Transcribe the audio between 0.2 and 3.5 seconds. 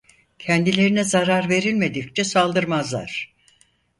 Kendilerine zarar verilmedikçe saldırmazlar.